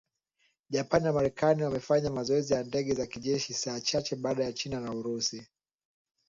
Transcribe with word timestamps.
Japan 0.69 1.03
na 1.03 1.11
Marekani 1.13 1.63
wamefanya 1.63 2.09
mazoezi 2.09 2.53
ya 2.53 2.63
ndege 2.63 2.93
za 2.93 3.07
kijeshi 3.07 3.53
saa 3.53 3.79
chache 3.79 4.15
baada 4.15 4.43
ya 4.43 4.53
China 4.53 4.79
na 4.79 4.91
Urusi. 4.93 5.47